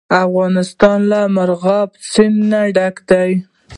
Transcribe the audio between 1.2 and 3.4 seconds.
مورغاب سیند ډک دی.